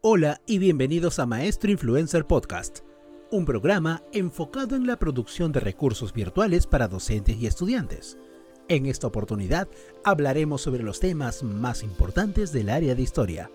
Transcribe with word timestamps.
Hola 0.00 0.40
y 0.46 0.58
bienvenidos 0.58 1.18
a 1.18 1.26
Maestro 1.26 1.72
Influencer 1.72 2.24
Podcast, 2.24 2.84
un 3.32 3.44
programa 3.44 4.04
enfocado 4.12 4.76
en 4.76 4.86
la 4.86 4.96
producción 4.96 5.50
de 5.50 5.58
recursos 5.58 6.12
virtuales 6.12 6.68
para 6.68 6.86
docentes 6.86 7.36
y 7.36 7.48
estudiantes. 7.48 8.16
En 8.68 8.86
esta 8.86 9.08
oportunidad 9.08 9.66
hablaremos 10.04 10.62
sobre 10.62 10.84
los 10.84 11.00
temas 11.00 11.42
más 11.42 11.82
importantes 11.82 12.52
del 12.52 12.68
área 12.68 12.94
de 12.94 13.02
historia. 13.02 13.50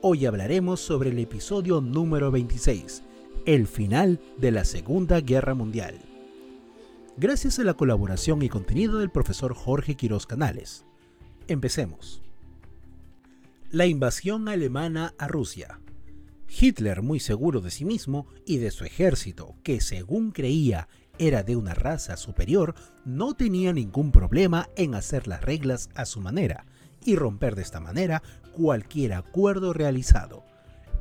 Hoy 0.00 0.26
hablaremos 0.26 0.78
sobre 0.78 1.10
el 1.10 1.18
episodio 1.18 1.80
número 1.80 2.30
26, 2.30 3.02
el 3.44 3.66
final 3.66 4.20
de 4.36 4.52
la 4.52 4.64
Segunda 4.64 5.20
Guerra 5.20 5.54
Mundial. 5.54 5.98
Gracias 7.16 7.58
a 7.58 7.64
la 7.64 7.74
colaboración 7.74 8.42
y 8.42 8.48
contenido 8.48 9.00
del 9.00 9.10
profesor 9.10 9.54
Jorge 9.54 9.96
Quiroz 9.96 10.24
Canales. 10.24 10.84
Empecemos. 11.48 12.22
La 13.70 13.84
invasión 13.84 14.48
alemana 14.48 15.12
a 15.18 15.28
Rusia. 15.28 15.78
Hitler, 16.48 17.02
muy 17.02 17.20
seguro 17.20 17.60
de 17.60 17.70
sí 17.70 17.84
mismo 17.84 18.26
y 18.46 18.56
de 18.56 18.70
su 18.70 18.86
ejército, 18.86 19.56
que 19.62 19.82
según 19.82 20.30
creía 20.30 20.88
era 21.18 21.42
de 21.42 21.54
una 21.54 21.74
raza 21.74 22.16
superior, 22.16 22.74
no 23.04 23.34
tenía 23.34 23.74
ningún 23.74 24.10
problema 24.10 24.70
en 24.76 24.94
hacer 24.94 25.28
las 25.28 25.42
reglas 25.42 25.90
a 25.94 26.06
su 26.06 26.22
manera 26.22 26.64
y 27.04 27.16
romper 27.16 27.56
de 27.56 27.62
esta 27.62 27.78
manera 27.78 28.22
cualquier 28.52 29.12
acuerdo 29.12 29.74
realizado. 29.74 30.46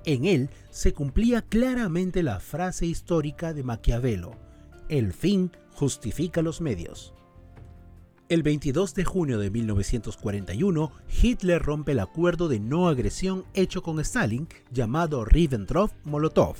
En 0.03 0.25
él 0.25 0.49
se 0.69 0.91
cumplía 0.91 1.43
claramente 1.43 2.21
la 2.21 2.41
frase 2.41 2.85
histórica 2.85 3.53
de 3.53 3.63
Maquiavelo, 3.63 4.35
el 4.89 5.13
fin 5.13 5.53
justifica 5.71 6.41
los 6.41 6.59
medios. 6.59 7.13
El 8.29 8.43
22 8.43 8.93
de 8.93 9.05
junio 9.05 9.39
de 9.39 9.49
1941, 9.49 10.91
Hitler 11.21 11.61
rompe 11.61 11.93
el 11.93 12.01
acuerdo 12.01 12.49
de 12.49 12.59
no 12.59 12.89
agresión 12.89 13.45
hecho 13.53 13.81
con 13.81 14.01
Stalin, 14.01 14.49
llamado 14.69 15.23
Ribbentrop-Molotov, 15.23 16.57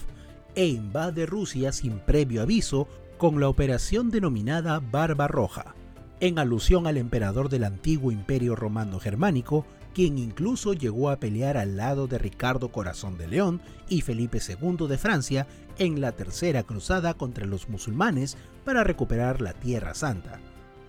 e 0.55 0.67
invade 0.67 1.25
Rusia 1.25 1.73
sin 1.73 1.99
previo 1.99 2.41
aviso 2.41 2.87
con 3.17 3.41
la 3.41 3.49
operación 3.49 4.11
denominada 4.11 4.79
Barba 4.79 5.27
Roja, 5.27 5.75
en 6.21 6.39
alusión 6.39 6.87
al 6.87 6.95
emperador 6.95 7.49
del 7.49 7.65
antiguo 7.65 8.13
imperio 8.13 8.55
romano 8.55 9.01
germánico, 9.01 9.65
quien 9.93 10.17
incluso 10.17 10.71
llegó 10.71 11.09
a 11.09 11.19
pelear 11.19 11.57
al 11.57 11.75
lado 11.75 12.07
de 12.07 12.17
Ricardo 12.17 12.71
Corazón 12.71 13.17
de 13.17 13.27
León 13.27 13.59
y 13.89 14.01
Felipe 14.03 14.39
II 14.39 14.87
de 14.87 14.97
Francia 14.97 15.47
en 15.77 15.99
la 15.99 16.13
Tercera 16.13 16.63
Cruzada 16.63 17.15
contra 17.15 17.45
los 17.45 17.67
musulmanes 17.67 18.37
para 18.63 18.85
recuperar 18.85 19.41
la 19.41 19.51
Tierra 19.51 19.93
Santa 19.95 20.39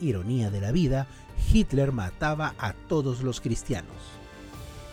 ironía 0.00 0.50
de 0.50 0.60
la 0.60 0.72
vida, 0.72 1.06
Hitler 1.52 1.92
mataba 1.92 2.54
a 2.58 2.72
todos 2.72 3.22
los 3.22 3.40
cristianos. 3.40 3.96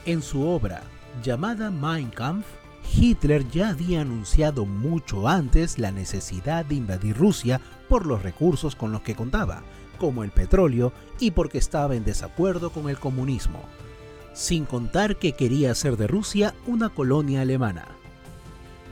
En 0.05 0.21
su 0.21 0.47
obra, 0.47 0.83
llamada 1.23 1.71
Mein 1.71 2.09
Kampf, 2.09 2.45
Hitler 2.93 3.47
ya 3.49 3.69
había 3.69 4.01
anunciado 4.01 4.65
mucho 4.65 5.27
antes 5.27 5.79
la 5.79 5.91
necesidad 5.91 6.65
de 6.65 6.75
invadir 6.75 7.17
Rusia 7.17 7.59
por 7.89 8.05
los 8.05 8.21
recursos 8.21 8.75
con 8.75 8.91
los 8.91 9.01
que 9.01 9.15
contaba, 9.15 9.63
como 9.97 10.23
el 10.23 10.31
petróleo 10.31 10.93
y 11.19 11.31
porque 11.31 11.57
estaba 11.57 11.95
en 11.95 12.03
desacuerdo 12.03 12.69
con 12.69 12.89
el 12.89 12.99
comunismo, 12.99 13.63
sin 14.33 14.65
contar 14.65 15.17
que 15.17 15.33
quería 15.33 15.71
hacer 15.71 15.97
de 15.97 16.07
Rusia 16.07 16.53
una 16.67 16.89
colonia 16.89 17.41
alemana. 17.41 17.87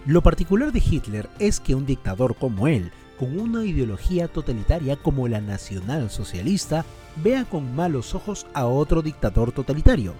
Lo 0.06 0.22
particular 0.22 0.72
de 0.72 0.84
Hitler 0.85 1.30
es 1.40 1.59
que 1.59 1.75
un 1.75 1.85
dictador 1.85 2.35
como 2.35 2.68
él 2.68 2.91
con 3.23 3.39
una 3.39 3.63
ideología 3.63 4.28
totalitaria 4.28 4.97
como 4.97 5.29
la 5.29 5.39
nacional-socialista 5.39 6.84
vea 7.23 7.45
con 7.45 7.73
malos 7.73 8.16
ojos 8.16 8.45
a 8.53 8.66
otro 8.66 9.01
dictador 9.01 9.53
totalitario. 9.53 10.13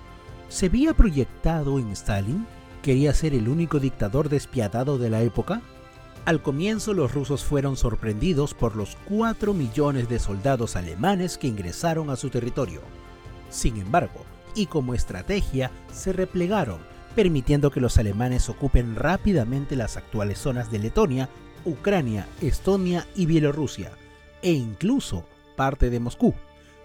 ¿Se 0.48 0.68
había 0.68 0.94
proyectado 0.94 1.80
en 1.80 1.90
Stalin? 1.90 2.48
¿Quería 2.82 3.14
ser 3.14 3.34
el 3.34 3.50
único 3.50 3.82
dictador 3.82 4.30
despiadado 4.30 4.98
de 4.98 5.10
la 5.10 5.22
época? 5.22 5.62
Al 6.24 6.42
comienzo 6.42 6.94
los 6.94 7.14
rusos 7.14 7.44
fueron 7.44 7.76
sorprendidos 7.76 8.54
por 8.54 8.78
los 8.78 8.96
4 9.10 9.54
millones 9.54 10.08
de 10.08 10.20
soldados 10.20 10.78
alemanes 10.78 11.38
que 11.38 11.48
ingresaron 11.48 12.10
a 12.10 12.16
su 12.16 12.30
territorio. 12.30 12.80
Sin 13.50 13.76
embargo, 13.76 14.24
y 14.56 14.68
como 14.68 14.94
estrategia, 14.94 15.72
se 15.92 16.14
replegaron, 16.14 16.80
permitiendo 17.16 17.70
que 17.70 17.82
los 17.82 17.98
alemanes 17.98 18.48
ocupen 18.48 18.96
rápidamente 18.96 19.76
las 19.76 19.98
actuales 19.98 20.40
zonas 20.40 20.72
de 20.72 20.80
Letonia 20.80 21.30
Ucrania, 21.66 22.28
Estonia 22.42 23.08
y 23.16 23.26
Bielorrusia, 23.26 23.92
e 24.42 24.52
incluso 24.52 25.26
parte 25.56 25.90
de 25.90 26.00
Moscú. 26.00 26.34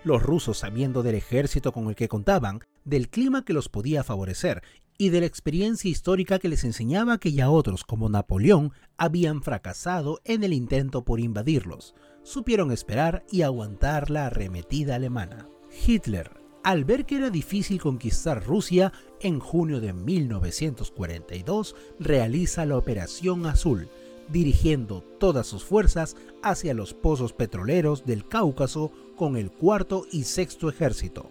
Los 0.05 0.23
rusos, 0.23 0.59
sabiendo 0.59 1.03
del 1.03 1.17
ejército 1.17 1.73
con 1.73 1.89
el 1.89 1.97
que 1.97 2.09
contaban, 2.09 2.61
del 2.85 3.09
clima 3.09 3.45
que 3.45 3.53
los 3.53 3.69
podía 3.69 4.05
favorecer 4.05 4.63
y 4.97 5.11
de 5.11 5.21
la 5.21 5.27
experiencia 5.27 5.91
histórica 5.91 6.39
que 6.39 6.49
les 6.49 6.65
enseñaba 6.65 7.19
que 7.19 7.33
ya 7.33 7.51
otros, 7.51 7.85
como 7.85 8.09
Napoleón, 8.09 8.73
habían 8.97 9.43
fracasado 9.43 10.21
en 10.25 10.43
el 10.43 10.53
intento 10.53 11.05
por 11.05 11.21
invadirlos, 11.21 11.95
supieron 12.25 12.73
esperar 12.73 13.25
y 13.31 13.43
aguantar 13.43 14.11
la 14.11 14.27
arremetida 14.27 14.97
alemana. 14.97 15.49
Hitler, 15.87 16.31
al 16.65 16.85
ver 16.85 17.07
que 17.07 17.17
era 17.17 17.31
difícil 17.31 17.81
conquistar 17.81 18.45
Rusia, 18.45 18.93
en 19.21 19.39
junio 19.39 19.81
de 19.81 19.93
1942 19.93 21.77
realiza 22.01 22.67
la 22.67 22.77
Operación 22.77 23.47
Azul, 23.47 23.89
dirigiendo 24.31 25.03
todas 25.19 25.47
sus 25.47 25.65
fuerzas 25.65 26.17
hacia 26.43 26.75
los 26.75 26.95
pozos 26.95 27.33
petroleros 27.33 28.05
del 28.05 28.27
Cáucaso 28.27 28.93
con 29.17 29.37
el 29.37 29.51
cuarto 29.51 30.07
y 30.13 30.25
sexto 30.25 30.69
ejército. 30.69 31.31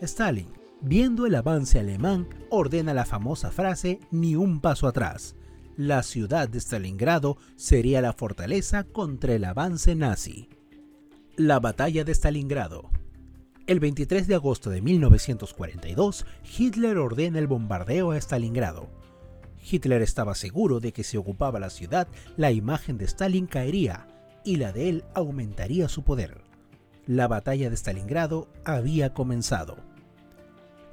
Stalin, 0.00 0.48
viendo 0.80 1.26
el 1.26 1.34
avance 1.34 1.78
alemán, 1.78 2.28
ordena 2.50 2.94
la 2.94 3.04
famosa 3.04 3.50
frase 3.50 4.00
ni 4.10 4.36
un 4.36 4.60
paso 4.60 4.86
atrás. 4.86 5.34
La 5.76 6.02
ciudad 6.02 6.48
de 6.48 6.60
Stalingrado 6.60 7.36
sería 7.56 8.00
la 8.00 8.12
fortaleza 8.12 8.84
contra 8.84 9.34
el 9.34 9.44
avance 9.44 9.94
nazi. 9.94 10.48
La 11.36 11.58
batalla 11.58 12.04
de 12.04 12.14
Stalingrado. 12.14 12.90
El 13.66 13.80
23 13.80 14.28
de 14.28 14.34
agosto 14.34 14.70
de 14.70 14.82
1942, 14.82 16.26
Hitler 16.58 16.98
ordena 16.98 17.38
el 17.38 17.46
bombardeo 17.46 18.12
a 18.12 18.18
Stalingrado, 18.18 18.90
Hitler 19.68 20.02
estaba 20.02 20.34
seguro 20.34 20.80
de 20.80 20.92
que 20.92 21.04
si 21.04 21.16
ocupaba 21.16 21.58
la 21.58 21.70
ciudad, 21.70 22.08
la 22.36 22.50
imagen 22.50 22.98
de 22.98 23.06
Stalin 23.06 23.46
caería 23.46 24.06
y 24.44 24.56
la 24.56 24.72
de 24.72 24.88
él 24.88 25.04
aumentaría 25.14 25.88
su 25.88 26.02
poder. 26.02 26.42
La 27.06 27.28
batalla 27.28 27.70
de 27.70 27.76
Stalingrado 27.76 28.48
había 28.64 29.14
comenzado. 29.14 29.76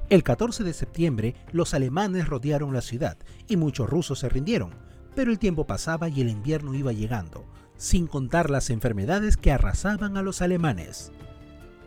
El 0.09 0.23
14 0.23 0.63
de 0.63 0.73
septiembre, 0.73 1.35
los 1.51 1.73
alemanes 1.73 2.27
rodearon 2.27 2.73
la 2.73 2.81
ciudad 2.81 3.17
y 3.47 3.55
muchos 3.55 3.89
rusos 3.89 4.19
se 4.19 4.29
rindieron, 4.29 4.71
pero 5.15 5.31
el 5.31 5.39
tiempo 5.39 5.65
pasaba 5.65 6.09
y 6.09 6.21
el 6.21 6.29
invierno 6.29 6.73
iba 6.73 6.91
llegando, 6.91 7.45
sin 7.77 8.07
contar 8.07 8.49
las 8.49 8.69
enfermedades 8.69 9.37
que 9.37 9.51
arrasaban 9.51 10.17
a 10.17 10.21
los 10.21 10.41
alemanes. 10.41 11.11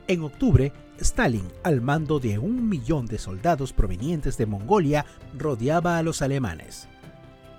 En 0.06 0.22
octubre, 0.22 0.72
Stalin, 0.98 1.48
al 1.62 1.80
mando 1.80 2.20
de 2.20 2.38
un 2.38 2.68
millón 2.68 3.06
de 3.06 3.18
soldados 3.18 3.72
provenientes 3.72 4.36
de 4.36 4.46
Mongolia, 4.46 5.06
rodeaba 5.36 5.96
a 5.96 6.02
los 6.02 6.20
alemanes. 6.20 6.88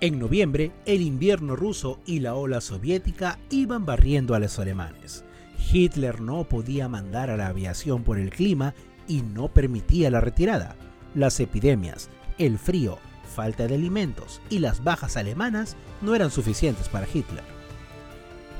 En 0.00 0.18
noviembre, 0.18 0.72
el 0.84 1.00
invierno 1.00 1.56
ruso 1.56 1.98
y 2.06 2.20
la 2.20 2.34
ola 2.34 2.60
soviética 2.60 3.38
iban 3.50 3.84
barriendo 3.84 4.34
a 4.34 4.38
los 4.38 4.58
alemanes. 4.58 5.24
Hitler 5.72 6.20
no 6.20 6.44
podía 6.44 6.88
mandar 6.88 7.30
a 7.30 7.36
la 7.36 7.48
aviación 7.48 8.04
por 8.04 8.18
el 8.18 8.30
clima 8.30 8.74
y 9.08 9.22
no 9.22 9.48
permitía 9.48 10.10
la 10.10 10.20
retirada. 10.20 10.76
Las 11.14 11.40
epidemias, 11.40 12.10
el 12.38 12.58
frío 12.58 12.98
falta 13.36 13.66
de 13.66 13.74
alimentos 13.74 14.40
y 14.50 14.60
las 14.60 14.82
bajas 14.84 15.16
alemanas 15.16 15.76
no 16.00 16.14
eran 16.14 16.30
suficientes 16.30 16.88
para 16.88 17.06
Hitler. 17.12 17.44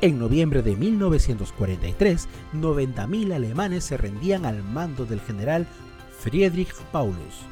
En 0.02 0.19
noviembre 0.19 0.62
de 0.62 0.76
1943, 0.76 2.28
90.000 2.52 3.32
alemanes 3.32 3.84
se 3.84 3.96
rendían 3.96 4.44
al 4.44 4.62
mando 4.62 5.06
del 5.06 5.20
general 5.22 5.66
Friedrich 6.19 6.75
Paulus. 6.93 7.46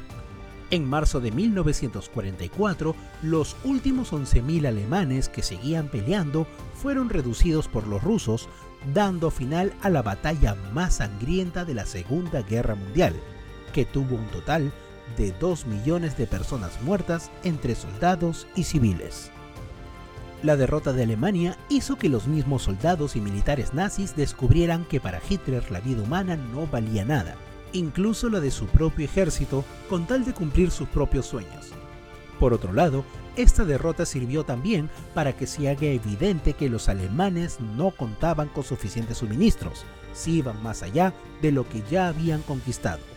En 0.69 0.87
marzo 0.87 1.19
de 1.19 1.31
1944, 1.31 2.95
los 3.23 3.55
últimos 3.63 4.13
11.000 4.13 4.67
alemanes 4.67 5.27
que 5.27 5.41
seguían 5.41 5.87
peleando 5.87 6.45
fueron 6.75 7.09
reducidos 7.09 7.67
por 7.67 7.87
los 7.87 8.03
rusos, 8.03 8.47
dando 8.93 9.31
final 9.31 9.73
a 9.81 9.89
la 9.89 10.03
batalla 10.03 10.55
más 10.71 10.95
sangrienta 10.95 11.65
de 11.65 11.73
la 11.73 11.87
Segunda 11.87 12.43
Guerra 12.43 12.75
Mundial, 12.75 13.15
que 13.73 13.85
tuvo 13.85 14.17
un 14.17 14.25
total 14.27 14.71
de 15.17 15.31
2 15.31 15.65
millones 15.65 16.15
de 16.15 16.27
personas 16.27 16.79
muertas 16.83 17.31
entre 17.43 17.73
soldados 17.73 18.45
y 18.55 18.65
civiles. 18.65 19.31
La 20.43 20.57
derrota 20.57 20.93
de 20.93 21.03
Alemania 21.03 21.57
hizo 21.69 21.95
que 21.95 22.09
los 22.09 22.27
mismos 22.27 22.63
soldados 22.63 23.15
y 23.15 23.21
militares 23.21 23.73
nazis 23.73 24.15
descubrieran 24.15 24.85
que 24.85 24.99
para 24.99 25.21
Hitler 25.27 25.71
la 25.71 25.79
vida 25.79 26.03
humana 26.03 26.35
no 26.35 26.67
valía 26.67 27.05
nada, 27.05 27.35
incluso 27.73 28.29
la 28.29 28.39
de 28.39 28.51
su 28.51 28.67
propio 28.67 29.05
ejército, 29.05 29.63
con 29.89 30.05
tal 30.05 30.25
de 30.25 30.33
cumplir 30.33 30.71
sus 30.71 30.87
propios 30.89 31.25
sueños. 31.25 31.71
Por 32.39 32.53
otro 32.53 32.73
lado, 32.73 33.05
esta 33.37 33.65
derrota 33.65 34.05
sirvió 34.05 34.43
también 34.43 34.89
para 35.13 35.33
que 35.35 35.47
se 35.47 35.69
haga 35.69 35.87
evidente 35.87 36.53
que 36.53 36.69
los 36.69 36.89
alemanes 36.89 37.59
no 37.59 37.91
contaban 37.91 38.49
con 38.49 38.63
suficientes 38.63 39.17
suministros, 39.17 39.85
si 40.13 40.37
iban 40.37 40.61
más 40.61 40.83
allá 40.83 41.13
de 41.41 41.51
lo 41.51 41.67
que 41.67 41.81
ya 41.89 42.07
habían 42.07 42.41
conquistado. 42.41 43.14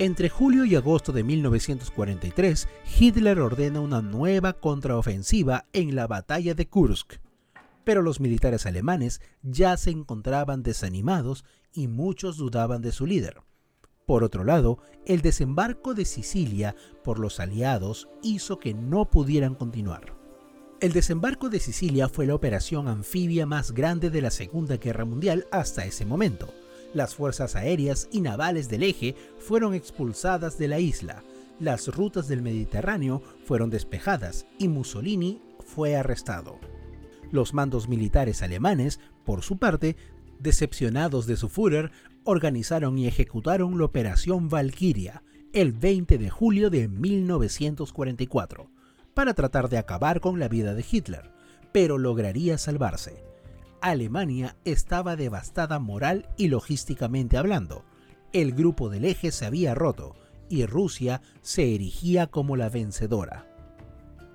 Entre 0.00 0.30
julio 0.30 0.64
y 0.64 0.76
agosto 0.76 1.12
de 1.12 1.22
1943, 1.22 2.68
Hitler 2.98 3.38
ordena 3.38 3.80
una 3.80 4.00
nueva 4.00 4.54
contraofensiva 4.54 5.66
en 5.74 5.94
la 5.94 6.06
batalla 6.06 6.54
de 6.54 6.66
Kursk. 6.66 7.16
Pero 7.84 8.00
los 8.00 8.18
militares 8.18 8.64
alemanes 8.64 9.20
ya 9.42 9.76
se 9.76 9.90
encontraban 9.90 10.62
desanimados 10.62 11.44
y 11.74 11.86
muchos 11.86 12.38
dudaban 12.38 12.80
de 12.80 12.92
su 12.92 13.04
líder. 13.04 13.42
Por 14.06 14.24
otro 14.24 14.42
lado, 14.42 14.78
el 15.04 15.20
desembarco 15.20 15.92
de 15.92 16.06
Sicilia 16.06 16.74
por 17.04 17.18
los 17.18 17.38
aliados 17.38 18.08
hizo 18.22 18.58
que 18.58 18.72
no 18.72 19.10
pudieran 19.10 19.54
continuar. 19.54 20.16
El 20.80 20.94
desembarco 20.94 21.50
de 21.50 21.60
Sicilia 21.60 22.08
fue 22.08 22.26
la 22.26 22.34
operación 22.34 22.88
anfibia 22.88 23.44
más 23.44 23.72
grande 23.72 24.08
de 24.08 24.22
la 24.22 24.30
Segunda 24.30 24.78
Guerra 24.78 25.04
Mundial 25.04 25.46
hasta 25.52 25.84
ese 25.84 26.06
momento 26.06 26.48
las 26.94 27.14
fuerzas 27.14 27.56
aéreas 27.56 28.08
y 28.12 28.20
navales 28.20 28.68
del 28.68 28.82
eje 28.82 29.14
fueron 29.38 29.74
expulsadas 29.74 30.58
de 30.58 30.68
la 30.68 30.80
isla, 30.80 31.22
las 31.60 31.88
rutas 31.88 32.26
del 32.26 32.40
Mediterráneo 32.40 33.22
fueron 33.44 33.68
despejadas 33.68 34.46
y 34.58 34.68
Mussolini 34.68 35.42
fue 35.64 35.94
arrestado. 35.94 36.58
Los 37.30 37.52
mandos 37.54 37.86
militares 37.86 38.42
alemanes, 38.42 38.98
por 39.24 39.42
su 39.42 39.58
parte, 39.58 39.96
decepcionados 40.38 41.26
de 41.26 41.36
su 41.36 41.48
Führer, 41.48 41.92
organizaron 42.24 42.98
y 42.98 43.06
ejecutaron 43.06 43.78
la 43.78 43.84
Operación 43.84 44.48
Valkyria 44.48 45.22
el 45.52 45.72
20 45.72 46.16
de 46.16 46.30
julio 46.30 46.70
de 46.70 46.88
1944 46.88 48.70
para 49.14 49.34
tratar 49.34 49.68
de 49.68 49.78
acabar 49.78 50.20
con 50.20 50.38
la 50.38 50.48
vida 50.48 50.74
de 50.74 50.84
Hitler, 50.90 51.30
pero 51.72 51.98
lograría 51.98 52.56
salvarse. 52.56 53.29
Alemania 53.80 54.56
estaba 54.64 55.16
devastada 55.16 55.78
moral 55.78 56.28
y 56.36 56.48
logísticamente 56.48 57.36
hablando. 57.36 57.84
El 58.32 58.52
grupo 58.52 58.88
del 58.88 59.04
eje 59.04 59.32
se 59.32 59.46
había 59.46 59.74
roto 59.74 60.14
y 60.48 60.66
Rusia 60.66 61.22
se 61.42 61.74
erigía 61.74 62.26
como 62.26 62.56
la 62.56 62.68
vencedora. 62.68 63.46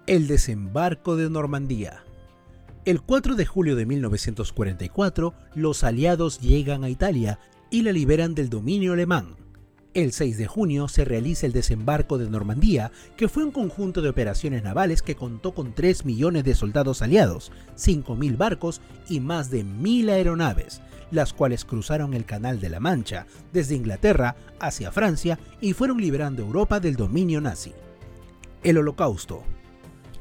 El 0.07 0.27
desembarco 0.27 1.15
de 1.15 1.30
Normandía. 1.30 2.03
El 2.86 3.01
4 3.01 3.36
de 3.36 3.45
julio 3.45 3.75
de 3.75 3.86
1944, 3.86 5.33
los 5.56 5.83
aliados 5.83 6.39
llegan 6.39 6.83
a 6.83 6.89
Italia 6.89 7.39
y 7.71 7.81
la 7.81 7.91
liberan 7.91 8.36
del 8.36 8.50
dominio 8.50 8.94
alemán. 8.94 9.44
El 9.95 10.12
6 10.12 10.38
de 10.38 10.45
junio 10.45 10.89
se 10.89 11.06
realiza 11.06 11.45
el 11.45 11.53
desembarco 11.53 12.18
de 12.18 12.30
Normandía, 12.30 12.92
que 13.15 13.30
fue 13.30 13.45
un 13.45 13.51
conjunto 13.51 14.01
de 14.01 14.09
operaciones 14.09 14.62
navales 14.62 15.01
que 15.01 15.15
contó 15.15 15.53
con 15.53 15.74
3 15.74 16.03
millones 16.03 16.44
de 16.44 16.53
soldados 16.53 17.01
aliados, 17.01 17.53
5.000 17.77 18.36
barcos 18.36 18.81
y 19.07 19.21
más 19.21 19.50
de 19.50 19.63
1.000 19.63 20.09
aeronaves, 20.09 20.81
las 21.12 21.31
cuales 21.31 21.63
cruzaron 21.63 22.13
el 22.13 22.25
Canal 22.25 22.59
de 22.59 22.68
la 22.68 22.81
Mancha 22.81 23.25
desde 23.53 23.75
Inglaterra 23.75 24.36
hacia 24.59 24.92
Francia 24.92 25.39
y 25.62 25.71
fueron 25.71 26.01
liberando 26.01 26.41
Europa 26.41 26.81
del 26.81 26.98
dominio 26.98 27.39
nazi. 27.39 27.71
El 28.63 28.80
Holocausto. 28.80 29.44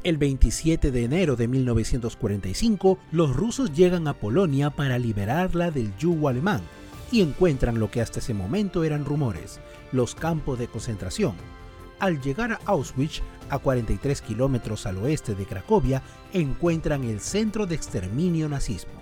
El 0.05 0.19
27 0.19 0.93
de 0.93 1.03
enero 1.03 1.35
de 1.35 1.49
1945, 1.49 2.97
los 3.11 3.35
rusos 3.35 3.73
llegan 3.73 4.07
a 4.07 4.15
Polonia 4.15 4.71
para 4.71 5.01
liberarla 5.01 5.73
del 5.73 5.97
yugo 5.97 6.29
alemán 6.29 6.61
y 7.15 7.21
encuentran 7.21 7.79
lo 7.79 7.93
que 7.93 8.01
hasta 8.01 8.19
ese 8.19 8.35
momento 8.35 8.83
eran 8.83 9.05
rumores, 9.05 9.61
los 9.93 10.17
campos 10.17 10.59
de 10.59 10.67
concentración. 10.67 11.37
Al 12.01 12.21
llegar 12.21 12.51
a 12.51 12.61
Auschwitz, 12.65 13.23
a 13.51 13.59
43 13.59 14.21
kilómetros 14.21 14.85
al 14.85 14.97
oeste 14.97 15.37
de 15.37 15.47
Cracovia, 15.47 16.03
encuentran 16.33 17.05
el 17.05 17.21
centro 17.21 17.67
de 17.67 17.77
exterminio 17.77 18.49
nazismo, 18.49 19.01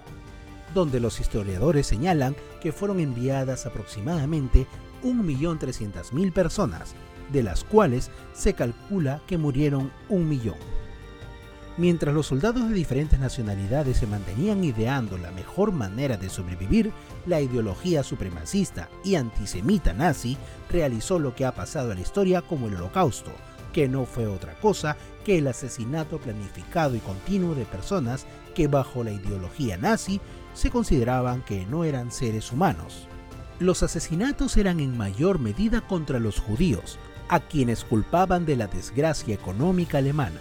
donde 0.74 1.00
los 1.00 1.20
historiadores 1.20 1.86
señalan 1.86 2.36
que 2.60 2.70
fueron 2.70 3.00
enviadas 3.00 3.64
aproximadamente 3.64 4.66
1.300.000 5.02 6.32
personas, 6.34 6.94
de 7.32 7.42
las 7.42 7.64
cuales 7.64 8.10
se 8.34 8.52
calcula 8.52 9.22
que 9.26 9.38
murieron 9.38 9.90
un 10.10 10.28
millón. 10.28 10.81
Mientras 11.78 12.14
los 12.14 12.26
soldados 12.26 12.68
de 12.68 12.74
diferentes 12.74 13.18
nacionalidades 13.18 13.96
se 13.96 14.06
mantenían 14.06 14.62
ideando 14.62 15.16
la 15.16 15.30
mejor 15.30 15.72
manera 15.72 16.18
de 16.18 16.28
sobrevivir, 16.28 16.92
la 17.26 17.40
ideología 17.40 18.02
supremacista 18.02 18.90
y 19.02 19.14
antisemita 19.14 19.94
nazi 19.94 20.36
realizó 20.70 21.18
lo 21.18 21.34
que 21.34 21.46
ha 21.46 21.54
pasado 21.54 21.90
a 21.90 21.94
la 21.94 22.00
historia 22.02 22.42
como 22.42 22.66
el 22.68 22.76
holocausto, 22.76 23.32
que 23.72 23.88
no 23.88 24.04
fue 24.04 24.26
otra 24.26 24.52
cosa 24.60 24.98
que 25.24 25.38
el 25.38 25.46
asesinato 25.46 26.18
planificado 26.18 26.94
y 26.94 26.98
continuo 26.98 27.54
de 27.54 27.64
personas 27.64 28.26
que 28.54 28.68
bajo 28.68 29.02
la 29.02 29.12
ideología 29.12 29.78
nazi 29.78 30.20
se 30.52 30.70
consideraban 30.70 31.42
que 31.42 31.64
no 31.64 31.84
eran 31.84 32.12
seres 32.12 32.52
humanos. 32.52 33.08
Los 33.60 33.82
asesinatos 33.82 34.58
eran 34.58 34.78
en 34.80 34.98
mayor 34.98 35.38
medida 35.38 35.80
contra 35.80 36.18
los 36.18 36.38
judíos, 36.38 36.98
a 37.30 37.40
quienes 37.40 37.82
culpaban 37.84 38.44
de 38.44 38.56
la 38.56 38.66
desgracia 38.66 39.34
económica 39.34 39.98
alemana. 39.98 40.40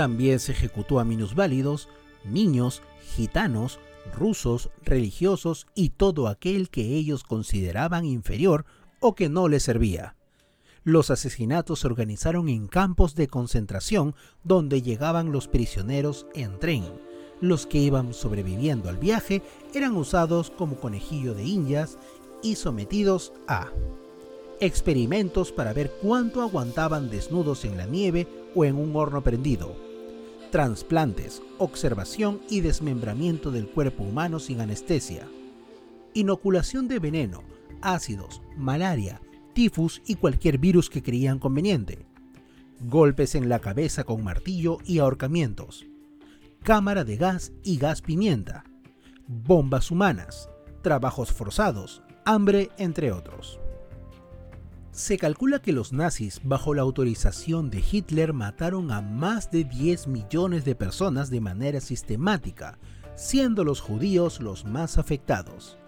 También 0.00 0.40
se 0.40 0.52
ejecutó 0.52 0.98
a 0.98 1.04
minusválidos, 1.04 1.90
niños, 2.24 2.80
gitanos, 3.14 3.80
rusos, 4.16 4.70
religiosos 4.82 5.66
y 5.74 5.90
todo 5.90 6.26
aquel 6.26 6.70
que 6.70 6.96
ellos 6.96 7.22
consideraban 7.22 8.06
inferior 8.06 8.64
o 9.00 9.14
que 9.14 9.28
no 9.28 9.46
les 9.46 9.62
servía. 9.62 10.16
Los 10.84 11.10
asesinatos 11.10 11.80
se 11.80 11.86
organizaron 11.86 12.48
en 12.48 12.66
campos 12.66 13.14
de 13.14 13.28
concentración 13.28 14.14
donde 14.42 14.80
llegaban 14.80 15.32
los 15.32 15.48
prisioneros 15.48 16.24
en 16.34 16.58
tren. 16.58 16.84
Los 17.42 17.66
que 17.66 17.76
iban 17.76 18.14
sobreviviendo 18.14 18.88
al 18.88 18.96
viaje 18.96 19.42
eran 19.74 19.94
usados 19.98 20.50
como 20.50 20.76
conejillo 20.76 21.34
de 21.34 21.44
indias 21.44 21.98
y 22.42 22.54
sometidos 22.54 23.34
a 23.46 23.70
experimentos 24.60 25.52
para 25.52 25.74
ver 25.74 25.90
cuánto 26.00 26.40
aguantaban 26.40 27.10
desnudos 27.10 27.66
en 27.66 27.76
la 27.76 27.84
nieve 27.84 28.26
o 28.54 28.64
en 28.64 28.76
un 28.76 28.96
horno 28.96 29.22
prendido, 29.22 29.89
trasplantes, 30.50 31.42
observación 31.58 32.40
y 32.48 32.60
desmembramiento 32.60 33.50
del 33.50 33.68
cuerpo 33.68 34.02
humano 34.04 34.38
sin 34.38 34.60
anestesia, 34.60 35.28
inoculación 36.14 36.88
de 36.88 36.98
veneno, 36.98 37.42
ácidos, 37.80 38.42
malaria, 38.56 39.20
tifus 39.52 40.02
y 40.06 40.16
cualquier 40.16 40.58
virus 40.58 40.90
que 40.90 41.02
creían 41.02 41.38
conveniente, 41.38 42.06
golpes 42.80 43.34
en 43.34 43.48
la 43.48 43.60
cabeza 43.60 44.04
con 44.04 44.24
martillo 44.24 44.78
y 44.84 44.98
ahorcamientos, 44.98 45.86
cámara 46.62 47.04
de 47.04 47.16
gas 47.16 47.52
y 47.62 47.78
gas 47.78 48.02
pimienta, 48.02 48.64
bombas 49.26 49.90
humanas, 49.90 50.48
trabajos 50.82 51.32
forzados, 51.32 52.02
hambre, 52.24 52.70
entre 52.78 53.12
otros. 53.12 53.60
Se 54.92 55.18
calcula 55.18 55.62
que 55.62 55.72
los 55.72 55.92
nazis, 55.92 56.40
bajo 56.42 56.74
la 56.74 56.82
autorización 56.82 57.70
de 57.70 57.82
Hitler, 57.90 58.32
mataron 58.32 58.90
a 58.90 59.00
más 59.00 59.50
de 59.50 59.62
10 59.62 60.08
millones 60.08 60.64
de 60.64 60.74
personas 60.74 61.30
de 61.30 61.40
manera 61.40 61.80
sistemática, 61.80 62.76
siendo 63.14 63.62
los 63.62 63.80
judíos 63.80 64.40
los 64.40 64.64
más 64.64 64.98
afectados. 64.98 65.78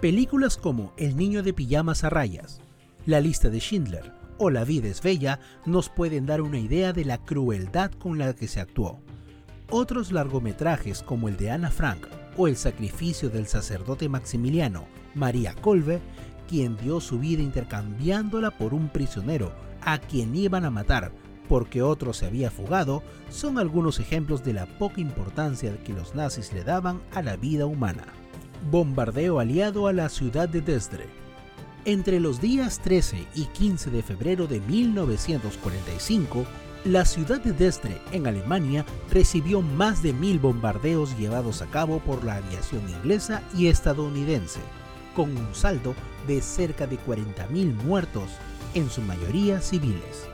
Películas 0.00 0.56
como 0.56 0.92
El 0.96 1.16
niño 1.16 1.42
de 1.42 1.52
pijamas 1.52 2.02
a 2.02 2.10
rayas, 2.10 2.60
La 3.06 3.20
lista 3.20 3.48
de 3.48 3.60
Schindler 3.60 4.12
o 4.38 4.50
La 4.50 4.64
vida 4.64 4.88
es 4.88 5.02
bella 5.02 5.38
nos 5.64 5.88
pueden 5.88 6.26
dar 6.26 6.40
una 6.40 6.58
idea 6.58 6.92
de 6.92 7.04
la 7.04 7.18
crueldad 7.18 7.92
con 7.92 8.18
la 8.18 8.34
que 8.34 8.48
se 8.48 8.60
actuó. 8.60 9.00
Otros 9.70 10.10
largometrajes 10.10 11.02
como 11.02 11.28
el 11.28 11.36
de 11.36 11.50
Anna 11.50 11.70
Frank 11.70 12.06
o 12.36 12.48
El 12.48 12.56
sacrificio 12.56 13.30
del 13.30 13.46
sacerdote 13.46 14.08
Maximiliano, 14.08 14.86
María 15.14 15.54
Colbe, 15.54 16.00
quien 16.48 16.76
dio 16.76 17.00
su 17.00 17.20
vida 17.20 17.42
intercambiándola 17.42 18.50
por 18.50 18.74
un 18.74 18.88
prisionero 18.88 19.52
a 19.82 19.98
quien 19.98 20.34
iban 20.34 20.64
a 20.64 20.70
matar, 20.70 21.12
porque 21.48 21.82
otro 21.82 22.12
se 22.12 22.26
había 22.26 22.50
fugado, 22.50 23.02
son 23.30 23.58
algunos 23.58 24.00
ejemplos 24.00 24.44
de 24.44 24.54
la 24.54 24.66
poca 24.66 25.00
importancia 25.00 25.76
que 25.84 25.92
los 25.92 26.14
nazis 26.14 26.52
le 26.52 26.64
daban 26.64 27.00
a 27.12 27.22
la 27.22 27.36
vida 27.36 27.66
humana. 27.66 28.04
Bombardeo 28.70 29.38
aliado 29.38 29.86
a 29.86 29.92
la 29.92 30.08
ciudad 30.08 30.48
de 30.48 30.60
Dresde. 30.60 31.06
Entre 31.84 32.20
los 32.20 32.40
días 32.40 32.80
13 32.80 33.24
y 33.34 33.44
15 33.44 33.90
de 33.90 34.02
febrero 34.02 34.46
de 34.46 34.60
1945, 34.60 36.44
la 36.84 37.04
ciudad 37.04 37.40
de 37.40 37.52
Dresde, 37.52 38.00
en 38.12 38.26
Alemania, 38.26 38.84
recibió 39.10 39.62
más 39.62 40.02
de 40.02 40.12
mil 40.12 40.38
bombardeos 40.38 41.16
llevados 41.18 41.62
a 41.62 41.66
cabo 41.66 42.00
por 42.00 42.24
la 42.24 42.36
aviación 42.36 42.88
inglesa 42.88 43.42
y 43.56 43.68
estadounidense, 43.68 44.60
con 45.14 45.36
un 45.36 45.54
saldo 45.54 45.94
de 46.28 46.40
cerca 46.42 46.86
de 46.86 46.98
40.000 47.00 47.74
muertos, 47.82 48.30
en 48.74 48.88
su 48.90 49.02
mayoría 49.02 49.60
civiles. 49.60 50.28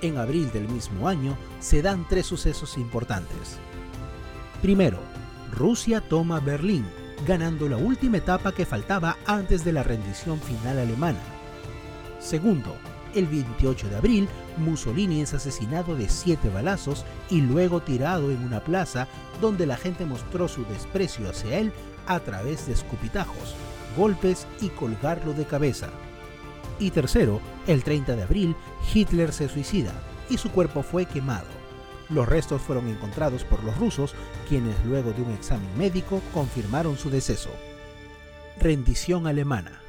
En 0.00 0.18
abril 0.18 0.50
del 0.50 0.68
mismo 0.68 1.06
año 1.06 1.38
se 1.60 1.82
dan 1.82 2.08
tres 2.08 2.26
sucesos 2.26 2.76
importantes. 2.76 3.58
Primero, 4.60 4.98
Rusia 5.52 6.00
toma 6.00 6.40
Berlín, 6.40 6.84
ganando 7.26 7.68
la 7.68 7.76
última 7.76 8.16
etapa 8.16 8.52
que 8.52 8.66
faltaba 8.66 9.16
antes 9.26 9.64
de 9.64 9.72
la 9.72 9.84
rendición 9.84 10.40
final 10.40 10.78
alemana. 10.78 11.20
Segundo, 12.18 12.74
el 13.14 13.26
28 13.26 13.88
de 13.88 13.96
abril, 13.96 14.28
Mussolini 14.56 15.20
es 15.20 15.34
asesinado 15.34 15.96
de 15.96 16.08
siete 16.08 16.48
balazos 16.48 17.04
y 17.30 17.40
luego 17.40 17.80
tirado 17.80 18.30
en 18.30 18.44
una 18.44 18.60
plaza 18.60 19.08
donde 19.40 19.66
la 19.66 19.76
gente 19.76 20.04
mostró 20.04 20.48
su 20.48 20.64
desprecio 20.64 21.28
hacia 21.28 21.58
él 21.58 21.72
a 22.06 22.20
través 22.20 22.66
de 22.66 22.72
escupitajos, 22.72 23.54
golpes 23.96 24.46
y 24.60 24.68
colgarlo 24.68 25.32
de 25.32 25.44
cabeza. 25.44 25.90
Y 26.78 26.90
tercero, 26.90 27.40
el 27.66 27.84
30 27.84 28.16
de 28.16 28.22
abril, 28.22 28.56
Hitler 28.92 29.32
se 29.32 29.48
suicida 29.48 29.92
y 30.28 30.38
su 30.38 30.50
cuerpo 30.50 30.82
fue 30.82 31.06
quemado. 31.06 31.46
Los 32.08 32.28
restos 32.28 32.60
fueron 32.60 32.88
encontrados 32.88 33.44
por 33.44 33.62
los 33.64 33.76
rusos, 33.78 34.14
quienes 34.48 34.74
luego 34.84 35.12
de 35.12 35.22
un 35.22 35.30
examen 35.32 35.68
médico 35.78 36.20
confirmaron 36.34 36.98
su 36.98 37.08
deceso. 37.08 37.50
Rendición 38.58 39.26
alemana. 39.26 39.81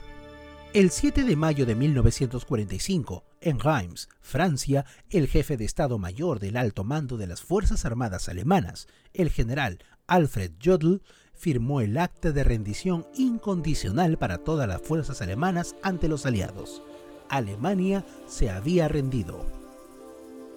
El 0.74 0.90
7 0.90 1.24
de 1.24 1.36
mayo 1.36 1.68
de 1.68 1.76
1945, 1.76 3.24
en 3.42 3.60
Reims, 3.60 4.10
Francia, 4.22 4.88
el 5.12 5.28
jefe 5.28 5.56
de 5.56 5.66
Estado 5.66 6.00
Mayor 6.00 6.40
del 6.40 6.58
alto 6.58 6.84
mando 6.84 7.16
de 7.16 7.28
las 7.28 7.44
Fuerzas 7.44 7.86
Armadas 7.86 8.28
alemanas, 8.28 8.88
el 9.14 9.30
general 9.30 9.78
Alfred 10.08 10.54
Jodl, 10.60 11.04
firmó 11.36 11.82
el 11.82 11.96
acta 12.00 12.32
de 12.32 12.44
rendición 12.44 13.06
incondicional 13.14 14.18
para 14.18 14.40
todas 14.40 14.68
las 14.68 14.82
fuerzas 14.82 15.22
alemanas 15.22 15.76
ante 15.84 16.08
los 16.08 16.26
aliados. 16.26 16.82
Alemania 17.30 18.04
se 18.26 18.50
había 18.50 18.88
rendido. 18.88 19.46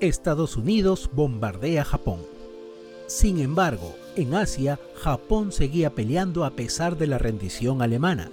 Estados 0.00 0.56
Unidos 0.56 1.10
bombardea 1.12 1.84
Japón. 1.84 2.20
Sin 3.06 3.38
embargo, 3.38 3.94
en 4.16 4.34
Asia, 4.34 4.80
Japón 4.94 5.52
seguía 5.52 5.90
peleando 5.90 6.46
a 6.46 6.56
pesar 6.56 6.96
de 6.96 7.06
la 7.06 7.18
rendición 7.18 7.82
alemana. 7.82 8.30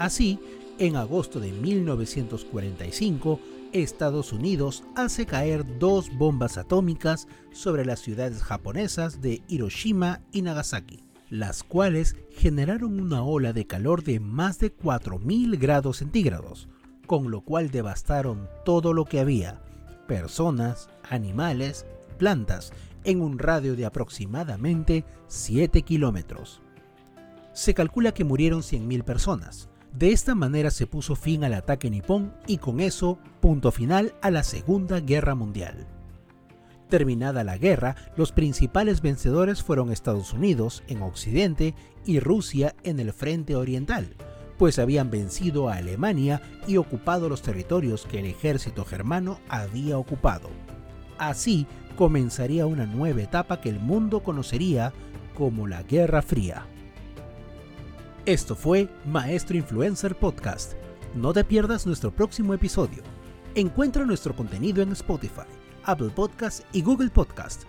Así, 0.00 0.40
en 0.78 0.96
agosto 0.96 1.40
de 1.40 1.52
1945, 1.52 3.40
Estados 3.72 4.32
Unidos 4.32 4.84
hace 4.96 5.26
caer 5.26 5.78
dos 5.78 6.10
bombas 6.16 6.58
atómicas 6.58 7.26
sobre 7.52 7.84
las 7.84 8.00
ciudades 8.00 8.42
japonesas 8.42 9.20
de 9.20 9.42
Hiroshima 9.48 10.20
y 10.32 10.42
Nagasaki 10.42 11.04
las 11.32 11.62
cuales 11.62 12.14
generaron 12.30 13.00
una 13.00 13.22
ola 13.22 13.54
de 13.54 13.66
calor 13.66 14.04
de 14.04 14.20
más 14.20 14.58
de 14.58 14.76
4.000 14.76 15.58
grados 15.58 15.96
centígrados, 15.96 16.68
con 17.06 17.30
lo 17.30 17.40
cual 17.40 17.70
devastaron 17.70 18.50
todo 18.66 18.92
lo 18.92 19.06
que 19.06 19.18
había, 19.18 19.62
personas, 20.06 20.90
animales, 21.08 21.86
plantas, 22.18 22.74
en 23.04 23.22
un 23.22 23.38
radio 23.38 23.76
de 23.76 23.86
aproximadamente 23.86 25.06
7 25.28 25.80
kilómetros. 25.80 26.60
Se 27.54 27.72
calcula 27.72 28.12
que 28.12 28.24
murieron 28.24 28.60
100.000 28.60 29.02
personas. 29.02 29.70
De 29.92 30.10
esta 30.10 30.34
manera 30.34 30.70
se 30.70 30.86
puso 30.86 31.16
fin 31.16 31.44
al 31.44 31.52
ataque 31.52 31.90
nipón 31.90 32.32
y 32.46 32.56
con 32.58 32.80
eso 32.80 33.18
punto 33.40 33.70
final 33.70 34.14
a 34.22 34.30
la 34.30 34.42
Segunda 34.42 35.00
Guerra 35.00 35.34
Mundial. 35.34 35.86
Terminada 36.88 37.44
la 37.44 37.58
guerra, 37.58 37.96
los 38.16 38.32
principales 38.32 39.02
vencedores 39.02 39.62
fueron 39.62 39.92
Estados 39.92 40.32
Unidos 40.32 40.82
en 40.88 41.02
Occidente 41.02 41.74
y 42.06 42.20
Rusia 42.20 42.74
en 42.84 43.00
el 43.00 43.12
frente 43.12 43.54
oriental, 43.54 44.16
pues 44.58 44.78
habían 44.78 45.10
vencido 45.10 45.68
a 45.68 45.76
Alemania 45.76 46.40
y 46.66 46.78
ocupado 46.78 47.28
los 47.28 47.42
territorios 47.42 48.06
que 48.06 48.20
el 48.20 48.26
ejército 48.26 48.84
germano 48.84 49.40
había 49.48 49.98
ocupado. 49.98 50.50
Así 51.18 51.66
comenzaría 51.96 52.66
una 52.66 52.86
nueva 52.86 53.22
etapa 53.22 53.60
que 53.60 53.68
el 53.68 53.78
mundo 53.78 54.22
conocería 54.22 54.92
como 55.34 55.66
la 55.66 55.82
Guerra 55.82 56.22
Fría. 56.22 56.66
Esto 58.26 58.54
fue 58.54 58.88
Maestro 59.04 59.56
Influencer 59.56 60.14
Podcast. 60.14 60.74
No 61.14 61.32
te 61.32 61.42
pierdas 61.42 61.86
nuestro 61.86 62.12
próximo 62.12 62.54
episodio. 62.54 63.02
Encuentra 63.56 64.04
nuestro 64.04 64.34
contenido 64.36 64.80
en 64.80 64.92
Spotify 64.92 65.42
Apple 65.84 66.10
Podcast 66.10 66.62
y 66.72 66.82
Google 66.82 67.10
Podcast. 67.10 67.62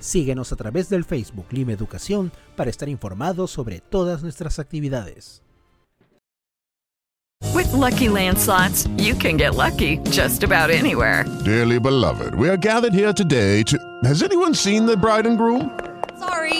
Síguenos 0.00 0.52
a 0.52 0.56
través 0.56 0.88
del 0.88 1.04
Facebook 1.04 1.46
Lima 1.50 1.72
Educación 1.72 2.32
para 2.56 2.70
estar 2.70 2.88
informados 2.88 3.52
sobre 3.52 3.80
todas 3.80 4.22
nuestras 4.24 4.58
actividades. 4.58 5.42
With 7.54 7.72
lucky 7.72 8.08
landslots, 8.08 8.88
you 8.96 9.14
can 9.14 9.36
get 9.36 9.54
lucky 9.54 9.98
just 10.10 10.42
about 10.42 10.70
anywhere. 10.70 11.24
Dearly 11.44 11.78
beloved, 11.78 12.34
we 12.34 12.48
are 12.48 12.58
gathered 12.58 12.92
here 12.92 13.12
today 13.12 13.62
to. 13.64 13.78
Has 14.04 14.22
anyone 14.22 14.54
seen 14.54 14.86
the 14.86 14.96
bride 14.96 15.26
and 15.26 15.38
groom? 15.38 15.70
Sorry, 16.18 16.59